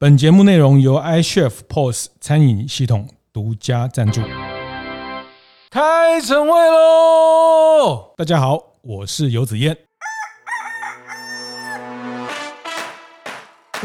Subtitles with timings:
[0.00, 4.20] 本节目内容由 iChef POS 餐饮系统独家赞助。
[5.70, 8.14] 开晨会喽！
[8.16, 9.87] 大家好，我是游子彦。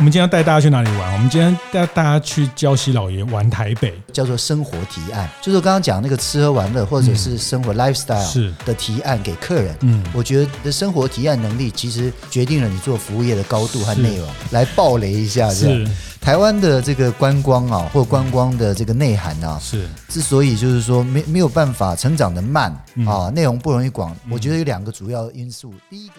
[0.04, 1.14] 我们今天要带大家去哪里玩？
[1.14, 9.74] 我们今天带大家去礁溪老爷玩台北，叫做生活提案，就是刚刚讲那个吃喝玩乐或者是生活 lifestyle 是的提案给客人。
[9.80, 14.28] 嗯，我觉得生活提案能力其实决定了你做服务业的高度和内容。
[14.52, 15.88] 来暴雷一下，是
[16.20, 22.70] 台湾的这个观光啊，或观光的这个内涵啊，是之所以就是说没没有办法成长的慢
[23.08, 26.16] 啊，内容不容易广，我觉得有两个主要因素，第一个。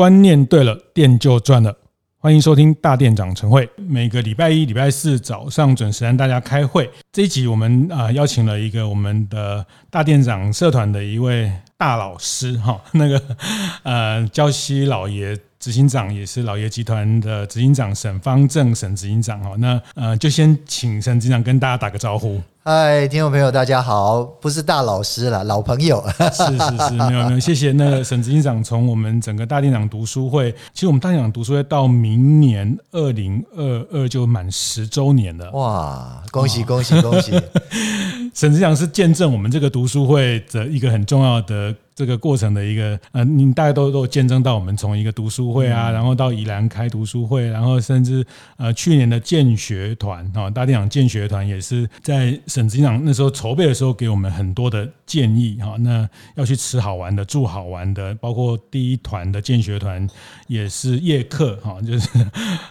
[0.00, 1.76] 观念对了，店就赚了。
[2.16, 6.90] 欢迎收听大店长晨会，每个礼拜一、礼拜四早上准时让大家开会。
[7.12, 13.22] 这一集我们啊邀请了一个我们的大店长社团的一位大老师哈，那个
[13.82, 19.52] 呃娇西老爷执行长，也是老爷集团的执行长沈方正沈执行长哈。
[19.58, 22.40] 那呃就先请沈执行长跟大家打个招呼。
[22.64, 24.22] 嗨，听众朋友，大家好！
[24.22, 26.02] 不是大老师了，老朋友。
[26.32, 28.64] 是是是，没有没有，谢谢那个沈执行长。
[28.64, 35.50] 从我们整个大店长读书会，其实我们大店长读书会到明年二零二二就满十周年了。
[35.50, 37.32] 哇，恭喜恭喜恭喜！
[38.32, 41.74] 沈执行长是见证我们这个读书会的一个很重要的。
[42.00, 55.76] 这个过程的一个呃，你大概都都见证到我们从一个读书会啊，然后到宜兰开读书会，然后甚至呃去年的建学团啊，大店长建学团也是在沈执行长那时候筹备的时候给我们很多的建议哈。
[55.80, 60.08] 那要去吃好玩的，住好玩的，包括第一团的建学团
[60.46, 62.08] 也是夜课哈，就是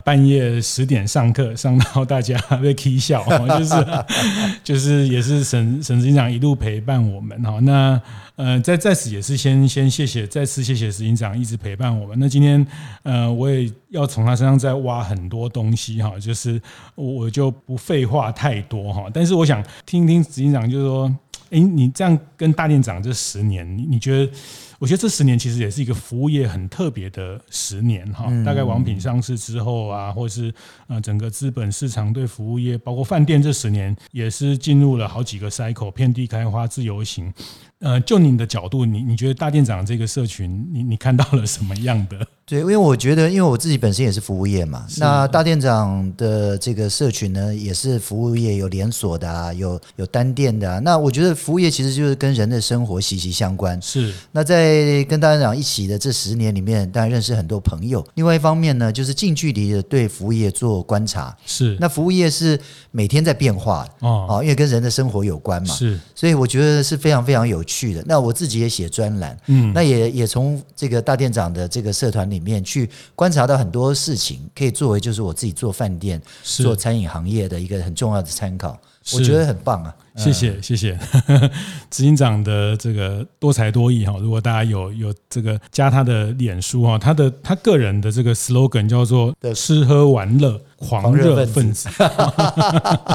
[0.04, 3.86] 半夜十点上课，上到大家被踢笑，就是
[4.66, 7.60] 就是也是沈沈执行长一路陪伴我们哈。
[7.60, 8.02] 那
[8.40, 12.18] 呃，在在此也是先先谢谢，再次谢谢石行长一直陪伴我们。
[12.18, 12.66] 那今天
[13.04, 16.60] 呃，我也要从他身上再挖很多东西哈，就是
[16.96, 19.08] 我我就不废话太多哈。
[19.14, 21.14] 但是我想听听执行长，就是说，
[21.50, 24.32] 哎，你这样跟大店长这十年，你你觉得？
[24.80, 28.32] 我觉得这十年其实也是一个服务业很特别的十年哈。
[28.46, 30.54] 大概王品上市之后啊，或是
[30.88, 37.30] 呃整个资本市场对服务业，包括饭店这十年也是进入了好几个 cycle，遍地开花，自由行。
[37.80, 42.28] 呃，就你的角度，你你觉得大店长这个社群，你你看到了什么样的？
[42.50, 50.80] 对，因为我觉得，因为我自己本身也是服务业嘛，那大店长的这个社群呢，也是服务业，有连锁的啊，有有单店的啊。
[50.80, 53.80] 那我觉得服务业其实就是跟人的生活息息相关。
[53.80, 54.12] 是。
[54.32, 58.04] 那在跟大店长一起的这十年里面，当然认识很多朋友。
[58.16, 61.38] 另外一方面呢，就是近距离的对服务业做观察。
[61.46, 61.78] 是。
[61.80, 65.76] 那服务业是每天在变化哦，因为跟人的生活有关嘛。
[65.76, 66.00] 是。
[66.16, 68.04] 所以我觉得是非常非常有趣的。
[68.08, 72.39] 那我自己也写专栏，嗯，那也也从这个大店长的这个社团里。
[72.40, 78.80] 里面去观察到很多事情，可以作为就是我自己做饭店、做餐饮行业的一个很重要的参考，
[79.14, 79.96] 我觉得很棒啊！
[80.16, 81.00] 谢谢谢谢
[81.90, 84.14] 执行长的这个多才多艺哈。
[84.20, 91.90] 如果大家有有这个加他的脸书哈，他的他个人的这个 slogan 叫做“吃喝玩乐狂热分子”。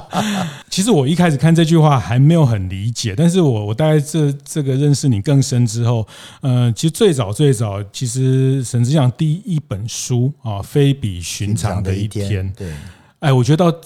[0.70, 6.06] 其实我一开始看这句话还没有很理解，但是我我大概这这个认识你更深之后，
[6.40, 12.50] 呃，其实最早最早，其实沈志祥第一本书啊，《非比寻常的一天》。
[12.56, 12.72] 对，
[13.20, 13.78] 哎，我觉得到。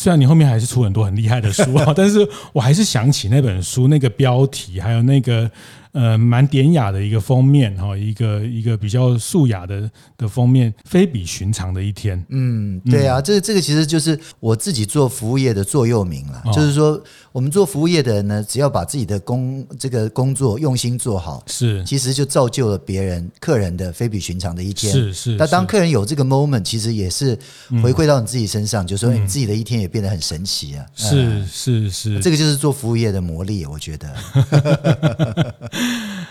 [0.00, 5.50] 虽然你后面还是出很多很厉害的书啊， 但是我还是想起那本书那个标题，还有那个。
[5.92, 12.24] 呃，蛮典雅的一个封面哈，一个一个比较素雅的的封面，非比寻常的一天。
[12.28, 24.92] 嗯，对啊，这个这个其实就是我自己做服务业的座右铭了，就是说我们做服务业的人呢，只要把自己的工这个工作用心做好，是，其实就造就了别人客人的非比寻常的一天。
[24.92, 25.36] 是是。
[25.36, 27.38] 那当客人有这个 moment，其实也是
[27.82, 30.84] 回馈到你自己身上，就说你自己的一天也变得很神奇啊。
[30.94, 34.08] 是是是，这个就是做服务业的魔力，我觉得。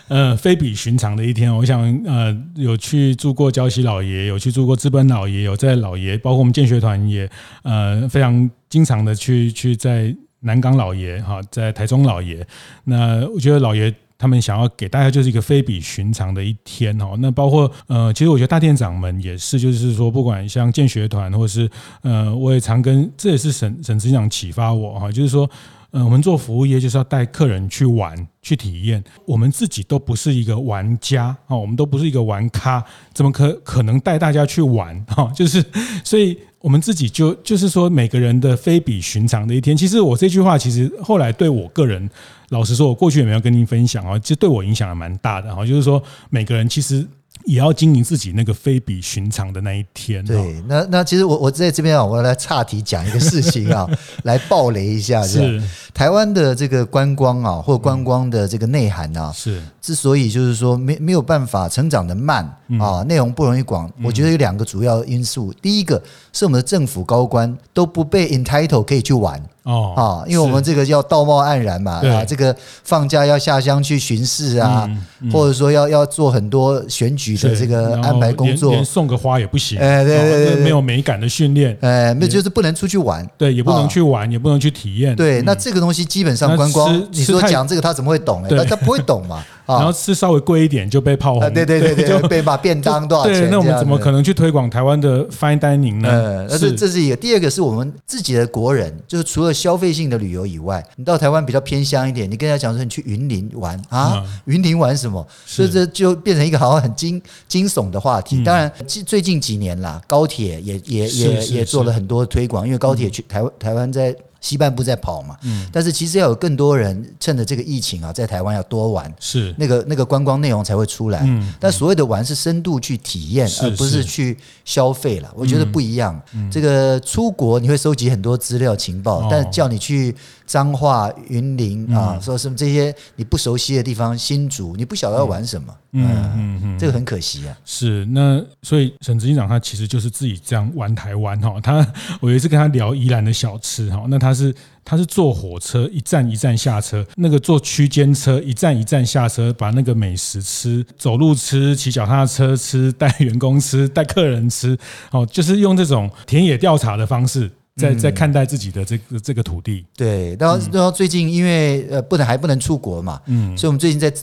[0.09, 1.55] 呃，非比寻常的一天。
[1.55, 7.29] 我想，呃，有去住过礁溪老爷，有去住过资本老爷，有在老爷，包括我们建学团也，
[7.63, 12.45] 呃，非常经常的去去在南港老爷哈，在台中老爷。
[12.83, 17.15] 那我觉得老爷他们想要给大家就是一个非比寻常的一天哈。
[17.19, 21.69] 那包括呃，其实我觉得大店长们也是，就是说，不管像建学团，或是
[22.01, 25.49] 呃，我也常跟，这也是沈沈执行长启发我哈，就是说。
[25.91, 29.03] 嗯，我们做服务业就是要带客人去玩、去体验。
[29.25, 35.03] 我们自己都不是一个玩家啊，我们都不是一个玩咖，怎么可可能带大家去玩？
[35.07, 35.65] 哈，就是，
[36.03, 39.77] 所以我们自己就就是说，每个人的非比寻常的一天。
[39.77, 42.09] 其实我这句话，其实后来对我个人，
[42.49, 45.65] 老实说，我过去也没有跟您分享啊，其实对我影响还蛮大的哈。
[45.65, 47.07] 就是说，每个人其实
[47.45, 50.23] 也要经营自己那个非比寻常的那一天。
[50.25, 53.87] 对，那那其实我我在这边啊，我要来岔题讲一个事情啊，
[54.23, 55.23] 来爆雷一下。
[55.23, 55.61] 是
[55.93, 62.45] 台湾的这个观光啊，或观光的这个内涵啊，是之所以就是说没没有办法成长的慢
[62.79, 65.53] 啊，内容不容易广，我觉得有两个主要因素。
[65.61, 66.01] 第一个
[66.31, 69.41] 是我们的政府高官都不被 entitle 可以去玩。
[69.63, 74.89] 哦啊，因为我们这个要道貌岸然嘛，啊，这个放假要下乡去巡视啊，
[75.31, 88.43] 或者说要要做很多选举的这个安排工作，连送个花也不行，哎，对对对，没有美感的训练，哎，那就是不能出去玩，对，也不能去玩，也不能去体验，对，那这个东西基本上观光，你说讲这个他怎么会懂？
[88.45, 89.43] 哎，他他不会懂嘛。
[89.77, 93.41] 然后吃稍微贵一点就被炮轰，对对对对，就被把便当多少钱？
[93.41, 96.09] 对，那我们怎么可能去推广台湾的 fine dining 呢？
[96.09, 97.15] 呃，那这这是一个。
[97.15, 105.25] 第二个是我们自己的国人，就是除了消费性的旅游以外，你到台湾比较偏乡一点，你跟人家讲说你去云林玩啊，云林玩什么？
[105.45, 108.43] 所以这就变成一个好像很惊惊悚的话题。
[108.43, 108.71] 当然，
[109.05, 114.15] 最近几年啦，高铁也也也也做了很多推广，因为高铁去台湾台湾在。
[114.41, 121.21] 西半部在跑嘛，嗯，但是其实要有更多人趁着这个疫情啊，在台湾要多玩，是那个那个观光内容才会出来。
[121.23, 125.31] 嗯，但所谓的玩是深度去体验，而不是去消费了。
[125.35, 126.19] 我觉得不一样。
[126.51, 130.15] 这个出国你会收集很多资料情报，但叫你去
[130.49, 137.55] 彰化、云林啊，说什么这些你不熟悉的地方，新竹你不晓得要玩什么，嗯嗯嗯，这个很可惜啊。
[137.65, 141.59] 是那所以沈执行长他其实就是自己这样玩台湾哈。
[141.61, 141.85] 他
[142.19, 144.29] 我有一次跟他聊宜兰的小吃哈，那他。
[144.29, 144.53] 他是
[144.85, 154.77] 他是坐火车一站一站下车，那个坐区间车一站一站下车，把那个美食吃，走路吃，骑脚踏车吃，带员工吃，带客人吃，
[155.11, 159.85] 哦，就是用这种田野调查的方式，在在看待自己的这个这个土地。
[159.95, 164.13] 对，然后然后最近因为呃不能还不能出国嘛，嗯，所以我们最近在。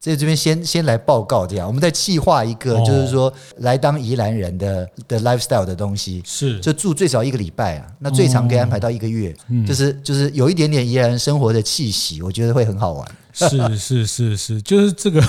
[0.00, 6.58] 在这边先先来报告这样，我们在计划一个，就是说来当宜兰人的的 lifestyle 的东西，是。
[6.60, 9.36] 就住最少一个礼拜啊，那最长可以安排到一个月，
[9.68, 13.06] 就是就是有一点点宜兰生活的气息，我觉得会很好玩。
[13.48, 15.22] 是是是是，就是这个。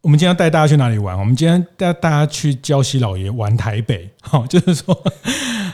[0.00, 1.18] 我们今天要带大家去哪里玩？
[1.18, 5.04] 我们今天带大家去礁溪老爷玩台北，哈，就是说，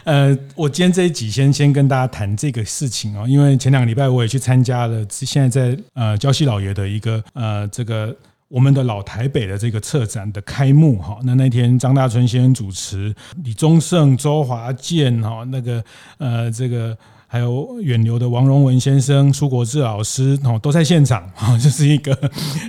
[0.03, 8.15] 呃，我今天这一集先先跟大家谈这个事情哦，因为前两个礼拜我也去参加了，现在在呃礁溪老爷的一个呃这个
[8.47, 11.19] 我们的老台北的这个策展的开幕哈。
[11.23, 13.13] 那那天张大春先生主持，
[13.43, 15.83] 李宗盛、周华健哈，那个
[16.17, 16.97] 呃这个。
[17.33, 22.13] 还有远流的王荣文先生、苏国志老师哦，都在现场啊， 这是一个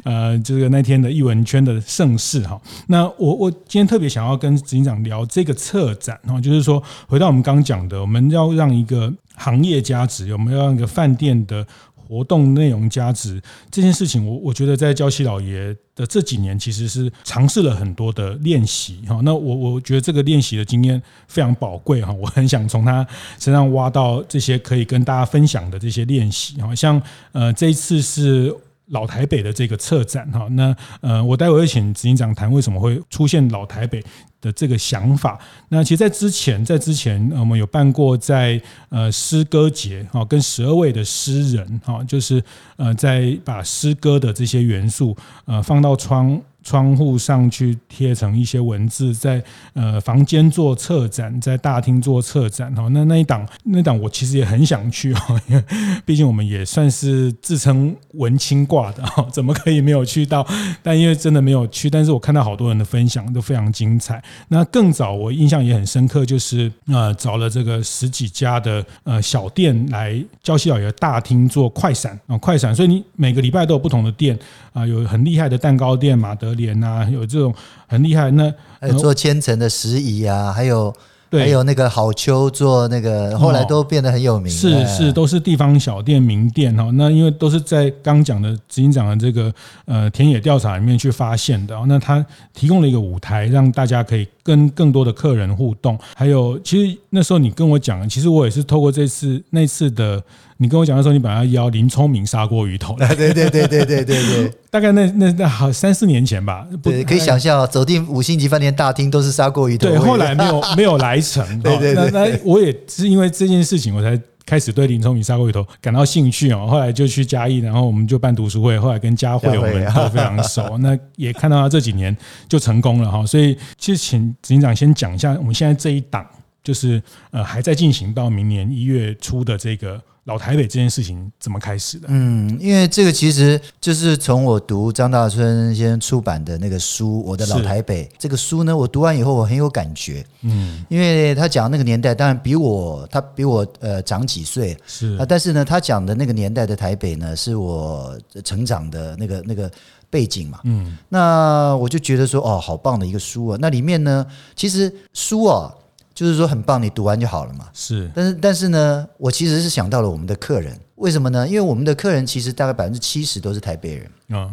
[0.04, 2.60] 呃，这个那天的艺文圈的盛世哈。
[2.86, 11.66] 那我我今天特别想要跟执行长聊这个策展哈，就是说回到我们刚刚讲的，我们要让一个行业价值，我们要让一个饭店的。
[12.12, 19.18] 活动内容价值这件事情，我我觉得在娇西老爷的这几年，其实是尝试了很多的练习哈。
[19.22, 22.12] 那我我觉得这个练习的经验非常宝贵哈。
[22.12, 23.06] 我很想从他
[23.38, 26.74] 身上挖到这些可以跟大家分享的这些练习哈。
[26.74, 27.00] 像
[27.32, 28.54] 呃这一次是
[28.92, 30.46] 老台北的这个策展哈。
[30.52, 34.02] 那呃我待会会请执行长谈为什么会出现老台北。
[34.42, 42.42] 的这个想法，那其实，在之前，在之前，我们有办过在呃诗歌节哈，跟十二位的诗人哈，就是
[42.74, 46.42] 呃在把诗歌的这些元素呃放到窗。
[46.62, 49.42] 窗户上去贴成一些文字，在
[49.74, 52.88] 呃房间做策展，在大厅做策展哈。
[52.88, 55.64] 那那一档那档我其实也很想去哈，因为
[56.06, 60.46] 毕竟我们也算是自称文青挂的哈，怎么可以没有去到？
[60.82, 64.22] 但因为真的没有去，但是我看到好多人的分享都非常精彩。
[64.48, 70.12] 那更早我印象也很深刻，就是呃找了这个十几家的呃小店来
[70.44, 74.38] 礁溪老爷大厅做快闪啊快闪，所以你每个礼拜都有不同的店
[74.72, 76.52] 啊，有很厉害的蛋糕店马德。
[76.52, 77.54] 莲啊，有这种
[77.86, 80.94] 很厉害，那还有做千层的石椅啊，还有
[81.30, 84.52] 对还有那个好秋做那个，后来都变得很有名。
[84.52, 86.90] 是是，都是地方小店名店哈。
[86.92, 89.52] 那因为都是在刚讲的执行长的这个
[89.86, 91.74] 呃田野调查里面去发现的。
[91.86, 95.98] 那他提供了一个舞台，让大家可以跟更多的客人互动。
[96.14, 100.22] 还有，其实那时候你跟我讲，其实我也是透过这次那次的。
[100.58, 109.88] 你跟我讲的时候，你把他邀林聪明砂锅鱼头， 对对对对对对对，大概那那那好三四年前吧，对，可以想象，走进五星级饭店大厅都是砂锅鱼头。
[109.88, 111.44] 对，后来没有没有来成。
[111.62, 116.66] 对对对，那那我也是因为这件事情，我才开始对林冲与砂锅鱼头感到兴趣哦。
[116.66, 120.78] 后来就去嘉义，然后我们就办读书会，后来跟佳慧我们都非常熟。
[120.80, 122.16] 那也看到他这几年
[122.48, 126.26] 就成功了哈，所以其实请执行长先讲一下，我们现在这一档
[126.62, 130.00] 就是呃还在进行到明年一月初的这个。
[130.24, 132.06] 老台北这件事情怎么开始的？
[132.08, 140.24] 嗯，因为这个其实就是从我读张大春先生出版的那个书《我的老台北》这个书呢，我读完以后我很有感觉。
[140.42, 149.68] 嗯，因为他讲那个年代，当然比我他比我呃长几岁是啊，但是呢，他讲的那个年代的台北呢，是我成长的那个那个
[150.08, 150.60] 背景嘛。
[150.62, 153.58] 嗯，那我就觉得说哦，好棒的一个书啊！
[153.60, 154.24] 那里面呢，
[154.54, 155.74] 其实书啊。
[156.22, 157.68] 就是说很棒，你读完就好了嘛。
[157.72, 161.48] 是，但是但是呢，我其实是想到了我们的客人，为什么呢？
[161.48, 164.48] 因为我们的客人其实大概百分之七十都是台北人啊。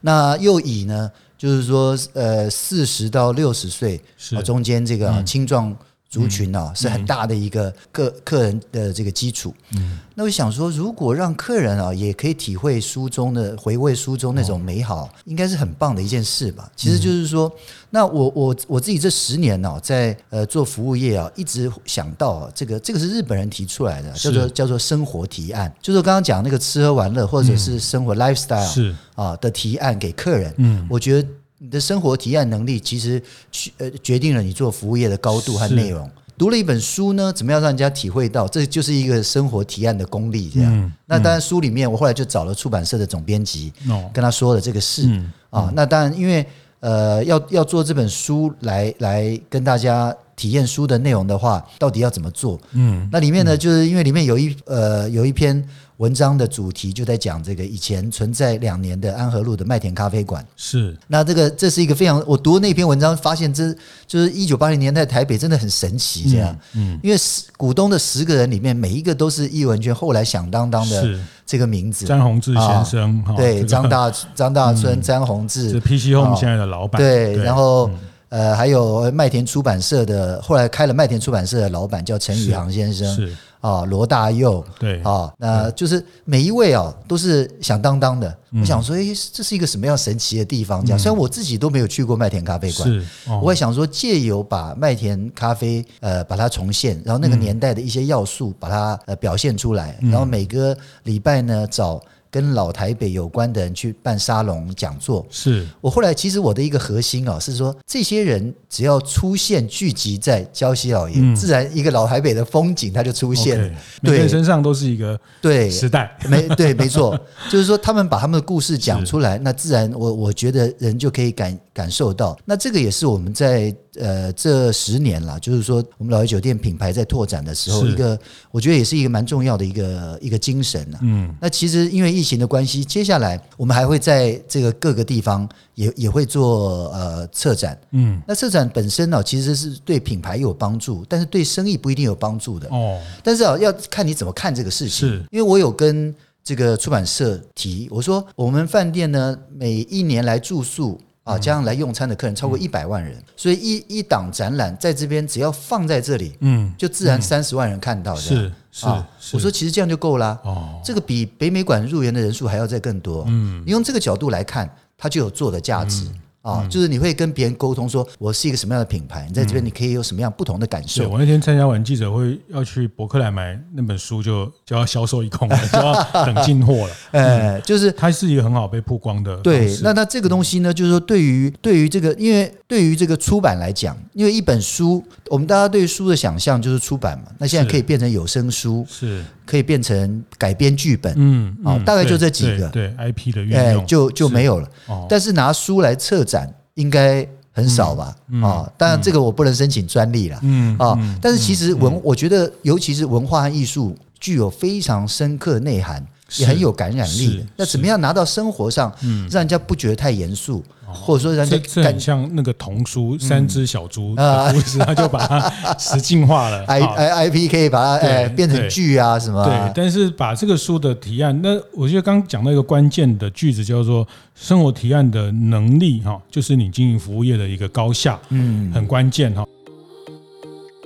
[0.00, 4.00] 那又以呢，就是说呃四十到六十岁
[4.34, 5.76] 啊中间这个青壮。
[6.10, 9.54] 族群啊，是很大的一个客客人的这个基础。
[9.76, 16.68] 嗯，那我想说，如果让客人啊也可以体会书中的回味书中那种美好，应该是很棒的一件事吧。
[16.74, 17.50] 其实就是说，
[17.90, 30.52] 那我我我自己这十年呢，在呃做服务业啊，一直想到这个这个是日本人提出来的，叫做叫做生活提案，就是刚刚讲那个吃喝玩乐或者是生活 lifestyle 是啊的提案给客人。
[30.56, 31.28] 嗯，我觉得。
[31.62, 36.10] 你的生活提案能力，其实决呃决定了你做服务业的高度和内容。
[36.38, 40.48] 读了一本书呢，怎么样让人家体会到，这就是一个生活提案的功力？
[40.48, 40.92] 这样。
[41.04, 43.70] 那当然，书里面我后来就找了出版社的总编辑，
[44.10, 45.06] 跟他说了这个事、
[45.50, 45.70] 啊。
[45.76, 46.46] 那当然，因为
[46.80, 52.58] 呃要要做这本书来来跟大家体验书的内容的话，到底要怎么做？
[52.72, 55.62] 嗯，那里面呢，就是因为里面有一呃有一篇。
[56.00, 60.44] 文章的主题就在讲这个以前存在两年的安和路的麦田咖啡馆。
[60.56, 63.70] 是，那这个这是一个非常，我读那篇文章发现，这
[64.06, 77.90] 就是一九八零年代台北真的很神奇，这样，嗯，因为十股东的十个人里面，每一个都是易文娟后来响当当的这个名字，詹宏志先生，对，张大张大春，詹宏志，是 PC Home 现在的老板，对，然后
[78.30, 83.36] 呃还有麦田出版社的，后来开了麦田出版社的老板叫陈宇航先生，是。
[83.60, 88.34] 啊，罗大佑，对啊，那就是每一位啊，都是响当当的。
[88.52, 90.84] 我想说，诶，这是一个什么样神奇的地方？
[90.84, 93.04] 这样，虽然我自己都没有去过麦田咖啡馆，是，
[93.42, 102.00] 我也想说，借由把麦田咖啡呃把它重现，然后那个年代的一些要素把它呃表现出来，然后每个礼拜呢找。
[102.30, 113.68] 跟老台北有关的人去办沙龙讲座，是我后来其实我的一个核心啊，是说这些人只要出现聚集在礁溪老爷，嗯、自然一个老台北的风景它就出现了。
[113.68, 113.72] Okay,
[114.02, 117.18] 对，每个人身上都是一个对时代，没对没错，
[117.50, 122.38] 就是说他们把他们的故事讲出来，那自然我我觉得人就可以感感受到。
[122.44, 123.74] 那这个也是我们在。
[123.98, 128.16] 呃，这十年了，就是说我们老爷酒店品牌在拓展的时候，一个
[128.52, 130.98] 我觉得也是一个蛮重要的一个一个精神呢。
[131.02, 137.76] 嗯，那其实因为疫情的关系，接下来我们还会在这个各个地方也也会做呃策展。
[137.90, 142.68] 嗯，那策展本身呢，其实是对品牌有帮助，但是对生意不一定有帮助的。
[142.68, 145.08] 哦，但是啊，要看你怎么看这个事情。
[145.08, 150.96] 是，因为我有跟这个出版社提，我说我们饭店呢，每一年来住宿。
[151.30, 158.14] 啊，加上来用餐的客人超过一百万人，嗯、所以一一档展览在这边只要放在这里，嗯，就自然三十万人看到。
[158.14, 158.86] 是是，
[159.32, 160.38] 我说其实这样就够了。
[160.44, 163.24] 哦，这个比北美馆入园的人数还要再更多。
[163.28, 166.04] 嗯，你用这个角度来看，它就有做的价值。
[166.04, 171.08] 嗯啊，就是你会跟别人沟通说，我是一个什么样的品牌，你在这边你可以有什么样不同的感受。
[171.08, 176.94] 我那天参加完记者会，要去博客来买那本书，就就要销售一空了， 就要等进货了。
[177.10, 179.36] 呃， 就是它是一个很好被曝光的。
[179.38, 194.68] 对，那那这个东西呢，就是说对于对于这个，因为对于这个出版来讲，因为一本书，我们大家对于书的想象就是出版嘛，那现在可以变成有声书，是可以变成改编剧本，嗯，啊，大概就这几个，对 IP 的运用，就就没有了。
[195.08, 196.54] 但是拿书来策展。
[196.74, 198.16] 应该很少吧？
[198.42, 200.38] 啊，当然这个我不能申请专利了。
[200.42, 206.02] 嗯啊，但是其实文，我觉得尤其是文化和艺术具有非常深刻的内涵，
[206.38, 207.44] 也很有感染力。
[207.56, 208.90] 那怎么样拿到生活上，
[209.28, 210.64] 让人家不觉得太严肃？
[210.92, 216.64] 或者说，人家很像那个童书《三只小猪》的故事，他就把它实境化了。
[216.68, 219.44] I I I P 可以把它哎变成剧啊什么？
[219.44, 229.44] 对，但是把这个书的提案，那我觉得刚讲到一个关键的句子叫做“生活提案的能力”哈，就是你经营服务业的一个高下，嗯，很关键哈。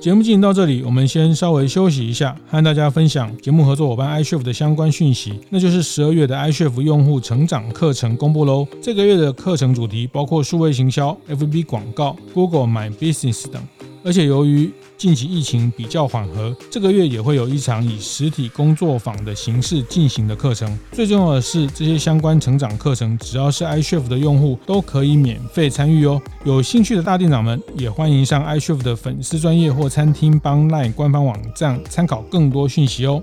[0.04, 5.40] 节目进行到这里，我们先稍微休息一下，和大家分享节目合作伙伴 iShift 的相关讯息。
[5.48, 8.68] 那就是十二月的 iShift 用户成长课程公布喽。
[8.82, 13.62] 这个月的课程主题包括数位行销、FB 广告、Google My Business 等。
[14.04, 20.78] 而且由于近期疫情比较缓和，这个月也会有一场以实体工作坊的形式进行的课程。
[20.92, 26.20] 最重要的是，这些相关成长课程，只要是 iCHEF 的用户都可以免费参与哦。
[26.44, 33.22] 有兴趣的大店长们，也欢迎上 iCHEF 的粉丝专业或餐厅帮 LINE 官方网站参考更多讯息哦。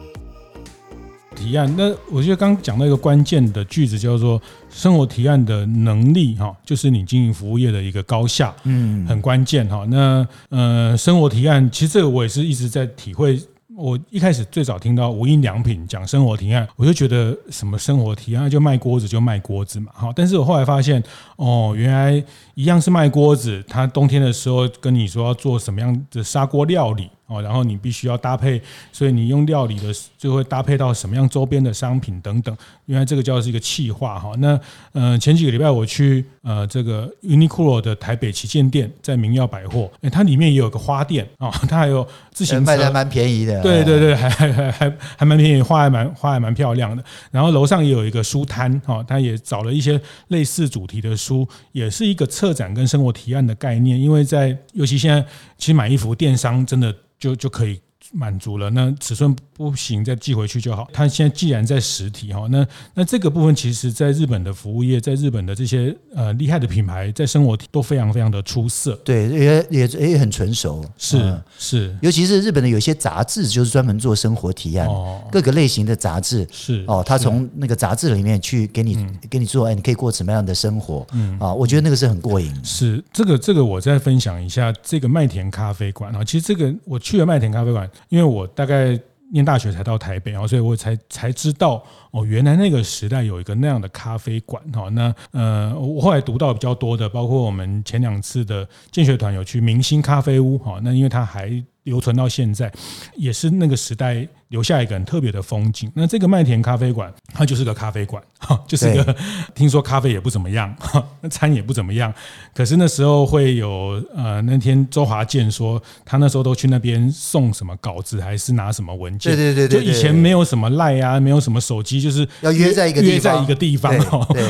[1.42, 9.84] 提案，那我觉得刚讲到一个关键的句子叫做“生活提案的能力”哈，就是你经营服务业的一个高下，嗯，很关键哈。
[9.90, 13.40] 那呃，生活提案其实这个我也是一直在体会。
[13.74, 20.14] 我一开始最早听到无印良品讲生活提案，我就觉得什么生活提案就卖锅子就卖锅子嘛，哈。
[20.16, 21.02] 但是我后来发现，
[21.38, 27.10] 哦，原来一样是卖锅子，他冬天的时候跟你说要做什么样的砂锅料理。
[27.32, 28.62] 哦，然后你必须要搭配，
[28.92, 32.56] 所以你用料理的就会搭配到什么样周边的商品等等。
[32.86, 34.32] 原来这个叫是一个气化哈。
[34.40, 34.60] 那
[34.94, 43.62] 呃前几个礼拜我去呃这个 Uniqlo 的台北旗舰店，在明耀百货，哎，它里面也有个花店啊， 它还有自行车，卖的蛮便宜的。
[43.62, 47.04] 对对对， 还还还还还蛮便宜，花还蛮花还蛮漂亮的。
[47.32, 54.00] 然后楼上也有一个书摊哈，它也找了一些类似主题的书，也是一个策展跟生活提案的概念。
[54.00, 55.22] 因为在尤其现在，
[55.58, 56.94] 其实买衣服电商真的。
[57.22, 57.80] 就就可以
[58.12, 60.88] 满足了，那尺寸不行再寄回去就好。
[60.94, 81.06] 它现在既然在实体哈，那那这个部分其实在日本的服务业，在日本的这些呃厉害的品牌，在生活都非常非常的出色，对，也也也很成熟，是、嗯、是，尤其是日本的有些杂志就是专门做生活提案，哦、各个类型的杂志是哦，他从那个杂志里面去给你、嗯、给你做，哎，你可以过什么样的生活？
[81.14, 81.32] 嗯。
[81.40, 82.54] 啊，我觉得那个是很过瘾。
[82.64, 89.00] 是这个这个，我再分享一下这个麦田咖啡馆啊，其实这个我去了麦田咖啡馆，因为我大概。
[89.34, 91.82] 念大学才到台北，然后所以我才才知道
[92.12, 94.90] 哦，原来那个时代有一个那样的咖啡馆哈。
[94.90, 100.82] 那呃，我后来读到比较多的，包括我们前两次的建学团有去明星咖啡屋哈。
[100.84, 101.50] 那因为它还
[101.84, 102.70] 留存到现在，
[103.16, 104.28] 也是那个时代。
[104.52, 105.92] 留下一个很特别的风景。
[105.96, 109.16] 那这个麦田咖啡馆，它就是个咖啡馆， 哈，就是一个
[109.56, 110.74] 听说咖啡也不怎么样，
[111.22, 112.14] 那餐也不怎么样。
[112.54, 119.36] 可是那时候会有呃，那天周华健说，他那时候都去那边送什么稿子，还是拿什么文件？
[119.36, 123.98] 对对对，就以前没有什么赖啊，没有什么手机，就是要约在一个约在一个地方，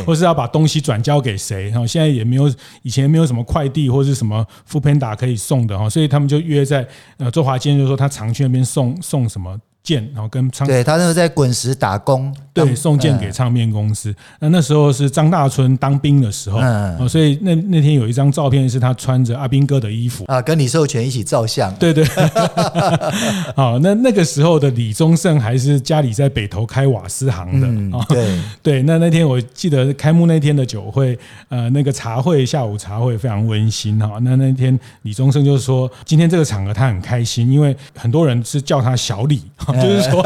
[0.05, 1.69] 或是要把东西转交给谁。
[1.69, 9.59] 然后现在也没有，以前没有什么快递或是什么 Foodpanda 可以送的哈，所以他们就约在呃，周华健就说他常去那边送送什么。
[9.83, 14.13] 件，然后跟唱对他那时候在滚石打工，对，送件给唱片公司。
[14.39, 22.05] 那那时候是张大春当兵的时候，嗯，所以那那天有一张照片是他穿着阿兵哥的衣服啊，跟李寿全一起照相，对对。
[23.55, 28.83] 好，那那个时候的李宗盛还是家里在北投开瓦斯行的啊，对对。
[28.83, 31.17] 那那天我记得开幕那天的酒会，
[31.49, 34.19] 呃，那个茶会下午茶会非常温馨哈。
[34.21, 39.41] 那那天李宗盛就说，今天这个场合他很开心，因为很多人是叫他小李。
[39.81, 40.21] 就是说，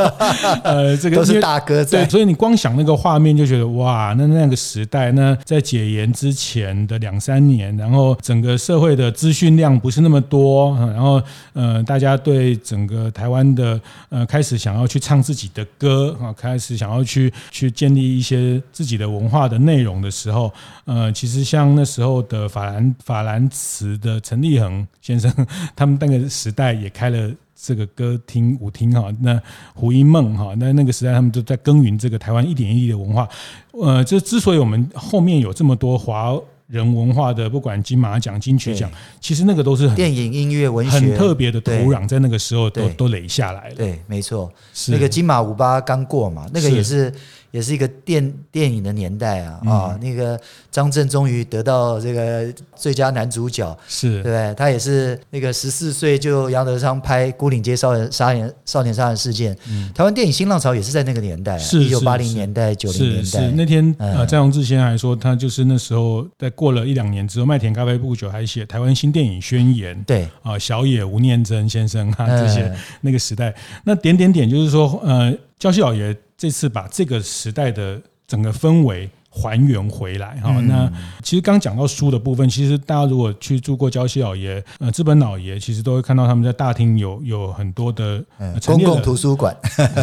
[0.63, 11.21] 呃，这个都是大哥在，对，所以你光想那个画面就觉得哇，那那个时代那，在解严之前的两三年，然后整个社会的资讯量不是那么多，然后
[11.53, 13.79] 呃，大家对整个台湾的
[14.09, 20.51] 呃开始想要去唱自己的歌啊，开始想要去去建立一些自己的文化的内容的时候，
[20.85, 25.31] 呃，其实像那时候的法兰法兰茨的陈立恒先生，
[25.75, 27.31] 他们那个时代也开了。
[27.65, 29.41] 这个歌厅舞厅哈，那
[29.73, 33.27] 胡因梦哈，那那个时代他们都在耕耘这个台湾一点一滴的文化。
[33.71, 38.87] 呃，这之所以我们后面有这么多华人文化的，不管金马奖、金曲奖，
[39.19, 43.75] 其实那个都是很电影、音乐、文学很特别的土壤，在那个时候都都垒下来了。
[43.75, 47.11] 对，没错，是那个金马五八刚过嘛，那个也是。
[47.55, 49.99] 也是一个电电影的年代啊啊！
[50.01, 50.37] 那个
[50.69, 54.21] 张震终于得到这个最佳男主角，是。
[54.23, 59.55] 对，他也是那个十四岁就杨德昌拍《孤岭街少年杀人少年杀人事件》，
[59.93, 63.49] 台湾电影新浪潮也是在那个年代，一九八零年代九零年代。
[63.55, 70.27] 那天呃，张荣志先生还说，他就是那时候在过了一两年之后，麦田咖啡不久还写台湾新电影宣言，对。
[70.43, 76.13] 啊，小野吴念真先生啊这些那个时代，那点点点就是说呃，礁溪老爷。
[76.37, 80.89] 这次把这个时代的整个氛围还原回来哈，那
[81.21, 88.23] 其实刚讲到书的部分，其实大家如果去住过礁溪老爷、呃资本老爷，其实都会看到他们在大厅有有很多的
[88.65, 89.53] 公共图书馆，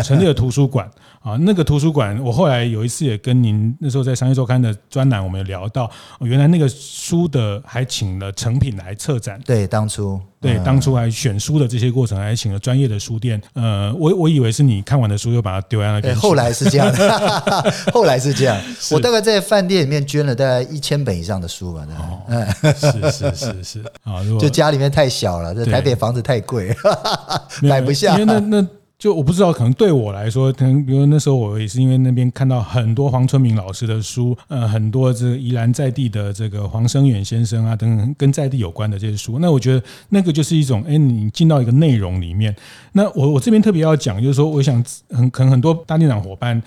[0.05, 0.90] 成立的图书馆
[1.23, 1.37] 啊。
[1.41, 9.41] 那个图书馆，我后来有一次也跟您那时候在商业周刊的专栏，我们有聊到，原来那个书的还请了成品来策展。
[9.45, 10.21] 对，当初。
[10.41, 13.41] 对，当初还选书的这些过程，还请了专业的书店。
[13.53, 16.13] 呃，我我以为是你看完的书又把它丢在那边。
[16.19, 18.61] 后来是这样的，后来是这样。
[18.91, 21.87] 我大概在饭店里面捐了大概一千本以上的书吧。
[22.27, 26.75] 嗯，是是是是啊，就家里面太小了，这台北房子太贵，
[27.63, 28.19] 买不下。
[28.19, 28.67] 因为那那。
[29.03, 42.55] 就我不知道，可能对我来说，可能比如那时候我也是因为那边看到很多黄春明老师的书，呃，很多这个宜兰在地的这个黄生远先生啊等等跟在地有关的这些书，那我觉得那个就是一种，哎，你进到一个内容里面。
[42.93, 46.62] 那我我这边特别要讲，就是说，我想很可能很多大店长伙伴。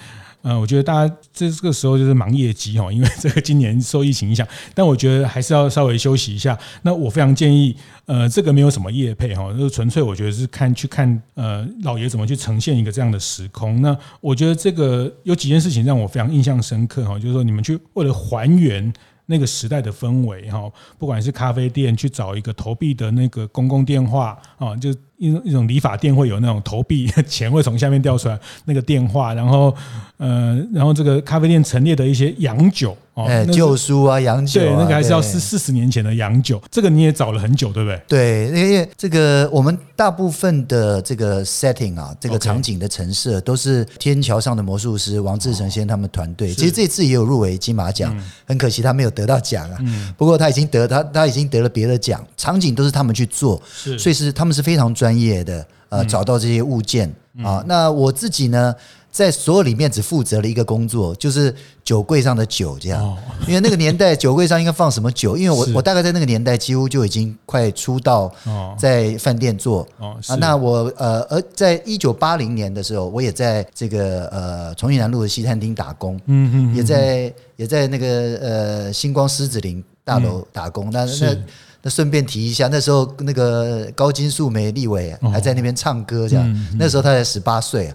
[0.48, 6.58] 嗯，我觉得大家这这个时候就是忙业绩哈， 因为这个今年受疫情影响，但我觉得还是要稍微休息一下。
[6.84, 13.82] 那我非常建议，呃，这个没有什么业配哈，就是纯粹我觉得是看去看呃老爷怎么去呈现一个这样的时空。
[13.82, 18.94] 那我觉得这个有几件事情让我非常印象深刻哈，就是说你们去为了还原。
[19.28, 29.74] 那个时代的氛围哈，不管是咖啡店去找一个投币的那个公共电话啊，就一种一种理发店会有那种投币 钱会从下面掉出来那个电话，然后
[30.18, 32.96] 呃，然后这个咖啡店陈列的一些洋酒。
[33.16, 38.02] 哎，旧书啊，洋酒，啊，对，那个还是要四四十年前的洋酒，这个你也找了很久，对不对？
[38.10, 46.54] 对，因为这个我们大部分的这个 setting 啊，这个场景的陈设都是天桥上的魔术师王志成先生他们团队。
[46.54, 48.14] 其实这次也有入围金马奖，
[48.46, 49.78] 很可惜他没有得到奖啊。
[50.18, 53.62] 不过他已经得他他已经得了别的奖，场景都是他们去做，
[53.98, 55.66] 所以是他们是非常专业的。
[55.90, 57.08] 呃，找到这些物件
[57.42, 58.76] 啊，那我自己呢？
[59.12, 61.54] 在所有里面只负责了一个工作，就是
[61.86, 63.18] 酒柜上的酒这样。
[63.48, 65.38] 因为那个年代酒柜上应该放什么酒？
[65.38, 68.30] 因为我我大概在那个年代几乎就已经快出道，
[68.78, 69.88] 在饭店做
[70.28, 70.36] 啊。
[70.38, 78.08] 那我呃，而在一九八零年的时候，我也在这个呃重庆南路的西餐厅打工，嗯嗯，也在也在那个
[78.42, 80.90] 呃星光狮子林大楼打工。
[80.92, 81.38] 那那。
[81.86, 86.44] 那顺便提一下，那时候那个高金素梅立伟还在那边唱歌，这样。
[86.44, 87.94] 哦、那时候他才十八岁啊。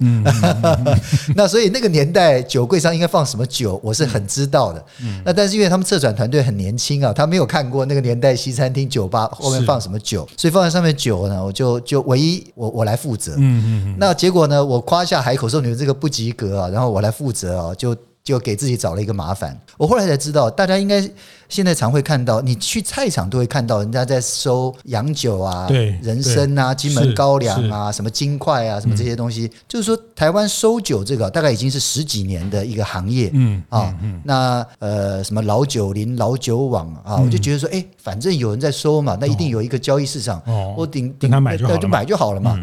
[1.34, 4.84] 那所以那个年代酒柜上应该放什么酒，我是很知道的。
[5.02, 13.32] 嗯、那但是因为他们策展团队很年轻啊，他没有看过那个年代西餐厅酒吧后面放什么酒，所以放在上面酒呢，我就就唯一我我来负责。
[13.38, 17.96] 嗯嗯嗯、那结果呢，我夸下海口说你们这个不及格啊，然后我来负责啊，就。
[18.22, 19.58] 就给自己找了一个麻烦。
[19.76, 21.08] 我后来才知道，大家应该
[21.48, 29.46] 现在常会看到，你去菜场都会看到人家在收洋酒啊、对人参啊、金门高粱啊、什么金块啊、什么这些东西。
[29.46, 33.30] 嗯、就是说，台湾收酒这个大概已经是十几年的一个行业。
[33.32, 40.42] 嗯啊，那呃，什么老酒林、老酒网啊，我就觉得说，哎，反正有人在收嘛，那一定有一个交易市场，
[40.76, 42.58] 我顶顶他买就就买就好了嘛。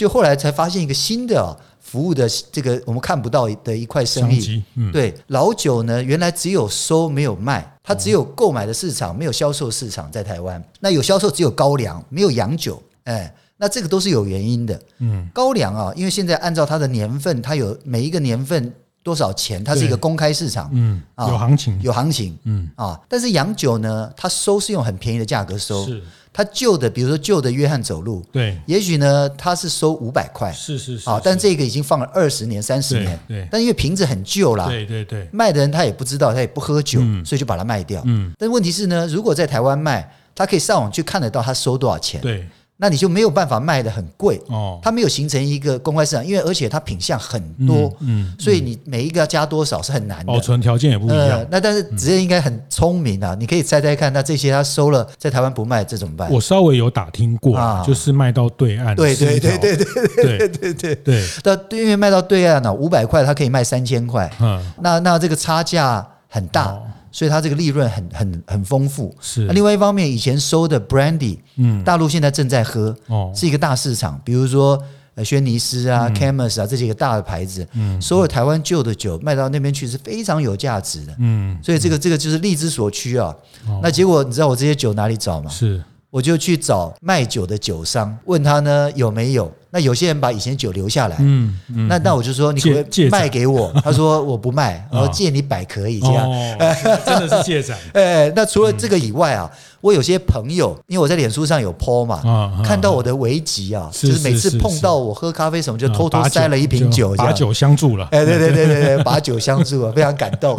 [0.00, 1.56] 就后来才发现一个新的。
[1.82, 10.62] 服务的这个我们看不到的一块生意，嗯、对老酒呢，原来只有收没有卖，它只有购买的市场，没有销售市场在台湾。
[10.78, 14.80] 那有销售只有高粱，没有洋酒，哎，那这个都是有原因的。
[14.98, 25.84] 嗯，高粱啊，因为现在按照它的年份，它有每一个年份多少钱，它是一个公开市场，嗯，啊有行情，有行情，嗯啊，但是洋酒呢，它收是用很便宜的价格收。
[25.86, 26.00] 是。
[26.32, 38.02] 他旧的，比如说旧的约翰走路，对，也许呢，他是收五百块，是是是，啊，但这个已经放了二十年、三十年，对，但因为瓶子很旧啦，对对对，卖的人他也不知道，他也不喝酒，所以就把它卖掉。
[38.06, 42.46] 嗯，但问题是呢，如果在台湾卖，他可以上网去看得到他收多少钱，对。
[42.80, 44.40] 那你就没有办法卖的很贵。
[44.48, 51.46] 哦，它没有形成一个公开市场，因为而且它品相很多，嗯，所以你每一个要加多少是很难的，保存条件也不一样。
[51.50, 56.30] 那但是职业应该很聪明啊，你可以猜猜看，那这些他收了在台湾不卖，这怎么办？
[56.32, 59.84] 我稍微有打听过，啊就是卖到对岸，对对对对对
[60.16, 66.76] 对对对对，那因为卖到对岸呢，五百块它可以卖三千块，嗯，那那这个差价很大。
[67.12, 69.14] 所以它这个利润很很很丰富。
[69.20, 69.44] 是。
[69.46, 74.20] 那另外一方面，以前收的 Brandy，嗯，大陆现在正在喝，哦，是一个大市场。
[74.24, 74.82] 比如说，
[75.14, 81.14] 呃，轩尼诗啊、Chemist 啊这些个大的牌子，嗯，所有台湾旧的酒卖到那边去是非常有价值的。
[81.18, 81.58] 嗯。
[81.62, 83.34] 所以这个这个就是利之所趋啊。
[83.82, 85.50] 那结果你知道我这些酒哪里找吗？
[85.50, 85.82] 是。
[86.10, 89.52] 我就去找卖酒的酒商，问他呢有没有。
[89.72, 93.72] 那有些人把以前酒留下来，嗯，嗯，那那我就说你可以卖给我？
[93.84, 96.56] 他说我不卖，我借你百可以这样，哦、
[97.06, 97.78] 真的是借展。
[97.94, 99.48] 哎，那除了这个以外啊，
[99.80, 108.08] 我有些朋友，因为我在脸书上有 po 嘛，看到我的危机啊，就是每次碰到我喝咖啡什么，就偷偷塞了一瓶酒，把酒相助了。
[108.10, 110.58] 哎，对对对对对，把酒相助了，非常感动。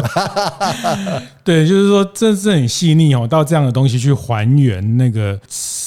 [1.44, 5.38] 对，就是说这是很细腻哦，到这样的东西去还原那个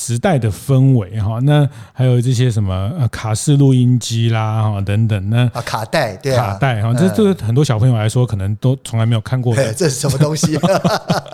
[0.04, 1.38] 时代的氛围哈。
[1.42, 9.54] 那还有这些什么卡式录音机啦，哈等等，那啊卡带，对啊，卡带哈，这这个很多小朋友来说，可能都从来没有看过。
[9.74, 10.58] 这是什么东西？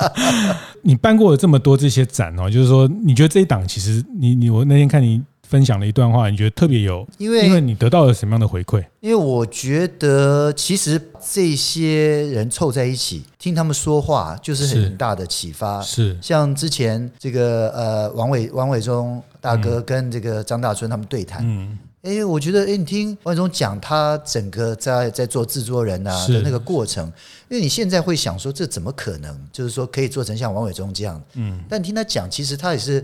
[0.82, 8.82] 你办过了这么多这些展哦，就是说，你觉得这一档其实你你我那天看你分享了一段话，你觉得特别有，因为因为你得到了什么样的回馈？
[9.00, 15.82] 因为我觉得其实这些人凑在一起听他们说话，就是很大的启发。
[15.82, 19.22] 是像之前这个呃王伟王伟忠。
[19.42, 27.10] 大哥跟这个张大春他们对谈，嗯，哎，我觉得，哎，你听王伟忠讲他整个在在做制作人啊的那个过程，
[27.48, 29.34] 因为你现在会想说，这怎么可能？
[29.50, 33.02] 就是说可以做成像王伟忠这样，嗯，但听他讲，其实他也是，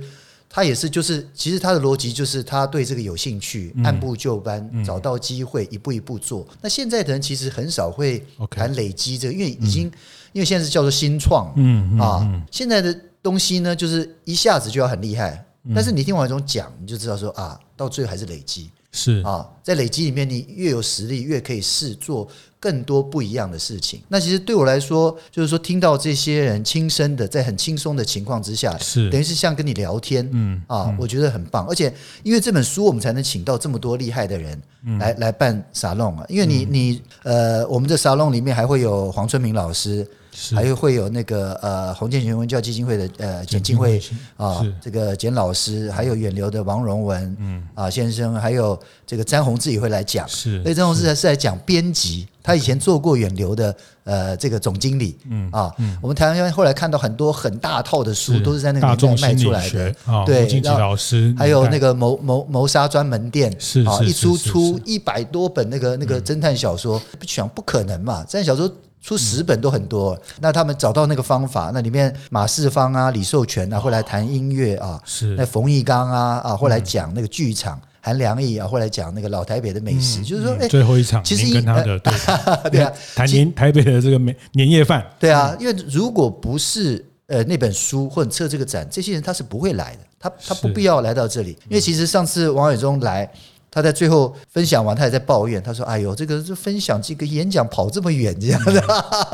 [0.49, 6.47] 他也是，就是其实他的逻辑就是他对这个有兴趣，按部就班，找到机会，一步一步做。
[6.63, 9.85] 那现在的人其实很少会谈累积这个，因为已经，
[10.33, 18.71] 因为现在是叫做新创，嗯啊，现在的东西呢，就是一下子就要很厉害，但是你听王伟忠讲，你就知道说啊，到最后还是累积。
[18.97, 22.27] 是啊，在累积里面，你越有实力，越可以试做
[22.59, 24.01] 更多不一样的事情。
[24.09, 31.67] 那其实对我来说，就是说听到这些人亲身的，在很轻松的情况之下，是等于是像跟你聊天，嗯啊，我觉得很棒。
[31.69, 34.61] 而且因为这本书，我们才能请到这么多厉害的人
[34.99, 36.25] 来来办沙龙啊。
[36.31, 40.09] 因为你你呃，我们的沙龙里面还会有黄春明老师。
[40.55, 44.01] 还有会有那个呃洪建全文教基金会的呃简进会
[44.37, 50.29] 啊，这个简老师，还有远流的王荣文嗯啊先生，还有这个詹宏志也会来讲。
[50.29, 55.17] 是，所以詹宏志还是来讲编辑，他以前做过远流的呃这个总经理。
[55.31, 59.95] 嗯啊，我们台湾后来看到很多很大套的书，都是在那个年代卖出来的。
[60.27, 68.71] 对，老师，还有那个谋谋谋杀专门店，是啊，一出出一百多本那个那个侦探小说，不想不可能嘛，侦探小说。
[69.07, 75.37] 出十本都很多，嗯、那他们找到那个方法，那里面马世芳啊、李寿全啊，会来谈音乐啊，是。
[75.37, 82.13] 那冯玉刚啊啊，会来讲那个剧场，韩、嗯、良义啊，后来讲那个老台北的美食，嗯、就是说，最后一场，其实跟他的对，
[82.73, 93.31] 对啊， 谈年台北的这个美年夜饭，对啊，因为如果不是呃那本书或者策这个展，这些人他是不会来的，他他不必要来到这里，因为其实上次王伟忠来。
[93.77, 95.63] 他在最后分享完，他也在抱怨。
[95.63, 98.83] 他说：“哎呦，这个这分享这个演讲跑这么远，这样的，